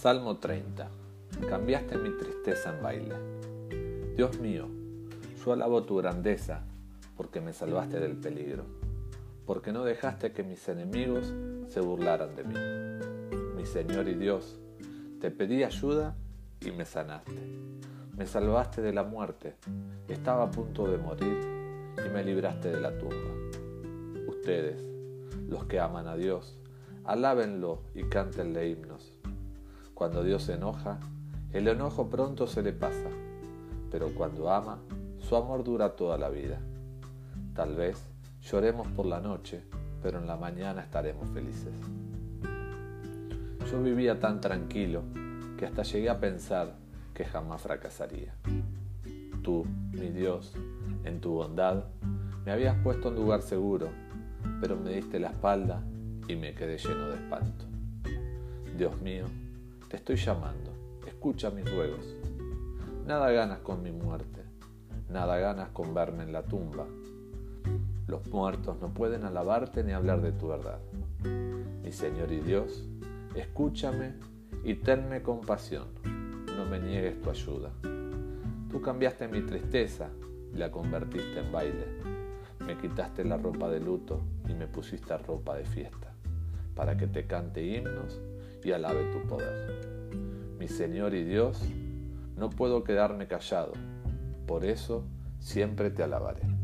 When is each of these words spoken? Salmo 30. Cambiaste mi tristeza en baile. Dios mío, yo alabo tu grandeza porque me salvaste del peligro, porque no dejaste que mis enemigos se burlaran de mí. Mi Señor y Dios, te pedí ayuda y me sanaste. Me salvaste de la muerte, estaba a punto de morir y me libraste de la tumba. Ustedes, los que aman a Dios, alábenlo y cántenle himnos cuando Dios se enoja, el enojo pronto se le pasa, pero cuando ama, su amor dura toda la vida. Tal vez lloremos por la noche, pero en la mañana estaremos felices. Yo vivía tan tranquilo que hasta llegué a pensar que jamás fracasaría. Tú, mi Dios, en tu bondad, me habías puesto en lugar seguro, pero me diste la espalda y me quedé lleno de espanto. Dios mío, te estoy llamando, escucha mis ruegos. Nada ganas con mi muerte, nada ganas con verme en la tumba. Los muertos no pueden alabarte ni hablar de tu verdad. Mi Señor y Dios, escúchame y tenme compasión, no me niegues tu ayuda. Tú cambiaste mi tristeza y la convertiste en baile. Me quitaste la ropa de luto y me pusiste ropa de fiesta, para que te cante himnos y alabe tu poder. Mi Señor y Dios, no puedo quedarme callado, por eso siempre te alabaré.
Salmo 0.00 0.36
30. 0.36 0.88
Cambiaste 1.48 1.98
mi 1.98 2.10
tristeza 2.16 2.72
en 2.72 2.80
baile. 2.84 3.16
Dios 4.14 4.38
mío, 4.38 4.68
yo 5.44 5.52
alabo 5.52 5.82
tu 5.82 5.96
grandeza 5.96 6.62
porque 7.16 7.40
me 7.40 7.52
salvaste 7.52 7.98
del 7.98 8.16
peligro, 8.16 8.62
porque 9.44 9.72
no 9.72 9.82
dejaste 9.82 10.30
que 10.30 10.44
mis 10.44 10.68
enemigos 10.68 11.34
se 11.66 11.80
burlaran 11.80 12.36
de 12.36 12.44
mí. 12.44 12.54
Mi 13.56 13.66
Señor 13.66 14.06
y 14.06 14.14
Dios, 14.14 14.60
te 15.20 15.32
pedí 15.32 15.64
ayuda 15.64 16.14
y 16.60 16.70
me 16.70 16.84
sanaste. 16.84 17.34
Me 18.16 18.24
salvaste 18.24 18.80
de 18.82 18.92
la 18.92 19.02
muerte, 19.02 19.56
estaba 20.06 20.44
a 20.44 20.50
punto 20.52 20.86
de 20.86 20.98
morir 20.98 21.40
y 22.06 22.08
me 22.08 22.22
libraste 22.22 22.68
de 22.68 22.80
la 22.80 22.96
tumba. 22.96 23.34
Ustedes, 24.28 24.80
los 25.48 25.64
que 25.64 25.80
aman 25.80 26.06
a 26.06 26.14
Dios, 26.14 26.56
alábenlo 27.02 27.82
y 27.96 28.04
cántenle 28.04 28.68
himnos 28.68 29.17
cuando 29.98 30.22
Dios 30.22 30.44
se 30.44 30.52
enoja, 30.52 31.00
el 31.52 31.66
enojo 31.66 32.08
pronto 32.08 32.46
se 32.46 32.62
le 32.62 32.72
pasa, 32.72 33.10
pero 33.90 34.14
cuando 34.14 34.48
ama, 34.48 34.78
su 35.18 35.34
amor 35.34 35.64
dura 35.64 35.96
toda 35.96 36.16
la 36.16 36.28
vida. 36.28 36.60
Tal 37.52 37.74
vez 37.74 38.00
lloremos 38.40 38.86
por 38.86 39.06
la 39.06 39.18
noche, 39.18 39.64
pero 40.00 40.20
en 40.20 40.28
la 40.28 40.36
mañana 40.36 40.82
estaremos 40.82 41.28
felices. 41.30 41.74
Yo 43.68 43.82
vivía 43.82 44.20
tan 44.20 44.40
tranquilo 44.40 45.02
que 45.58 45.66
hasta 45.66 45.82
llegué 45.82 46.10
a 46.10 46.20
pensar 46.20 46.76
que 47.12 47.24
jamás 47.24 47.60
fracasaría. 47.60 48.36
Tú, 49.42 49.66
mi 49.90 50.10
Dios, 50.10 50.54
en 51.02 51.20
tu 51.20 51.32
bondad, 51.32 51.86
me 52.46 52.52
habías 52.52 52.76
puesto 52.84 53.08
en 53.08 53.16
lugar 53.16 53.42
seguro, 53.42 53.88
pero 54.60 54.76
me 54.76 54.92
diste 54.92 55.18
la 55.18 55.30
espalda 55.30 55.82
y 56.28 56.36
me 56.36 56.54
quedé 56.54 56.78
lleno 56.78 57.08
de 57.08 57.16
espanto. 57.16 57.64
Dios 58.76 58.96
mío, 59.00 59.24
te 59.88 59.96
estoy 59.96 60.16
llamando, 60.16 60.70
escucha 61.06 61.50
mis 61.50 61.70
ruegos. 61.70 62.14
Nada 63.06 63.30
ganas 63.30 63.60
con 63.60 63.82
mi 63.82 63.90
muerte, 63.90 64.42
nada 65.08 65.38
ganas 65.38 65.70
con 65.70 65.94
verme 65.94 66.24
en 66.24 66.32
la 66.32 66.42
tumba. 66.42 66.86
Los 68.06 68.26
muertos 68.28 68.76
no 68.82 68.92
pueden 68.92 69.24
alabarte 69.24 69.82
ni 69.82 69.92
hablar 69.92 70.20
de 70.20 70.32
tu 70.32 70.48
verdad. 70.48 70.78
Mi 71.82 71.90
Señor 71.90 72.30
y 72.32 72.40
Dios, 72.40 72.84
escúchame 73.34 74.12
y 74.62 74.74
tenme 74.74 75.22
compasión, 75.22 75.86
no 76.54 76.66
me 76.66 76.80
niegues 76.80 77.22
tu 77.22 77.30
ayuda. 77.30 77.70
Tú 78.70 78.82
cambiaste 78.82 79.26
mi 79.26 79.40
tristeza 79.40 80.10
y 80.52 80.58
la 80.58 80.70
convertiste 80.70 81.40
en 81.40 81.50
baile. 81.50 81.86
Me 82.60 82.76
quitaste 82.76 83.24
la 83.24 83.38
ropa 83.38 83.70
de 83.70 83.80
luto 83.80 84.20
y 84.46 84.52
me 84.52 84.66
pusiste 84.66 85.16
ropa 85.16 85.56
de 85.56 85.64
fiesta, 85.64 86.12
para 86.74 86.98
que 86.98 87.06
te 87.06 87.26
cante 87.26 87.64
himnos 87.64 88.20
y 88.64 88.72
alabe 88.72 89.04
tu 89.12 89.26
poder. 89.28 90.56
Mi 90.58 90.68
Señor 90.68 91.14
y 91.14 91.24
Dios, 91.24 91.60
no 92.36 92.50
puedo 92.50 92.84
quedarme 92.84 93.26
callado, 93.26 93.72
por 94.46 94.64
eso 94.64 95.04
siempre 95.38 95.90
te 95.90 96.02
alabaré. 96.02 96.57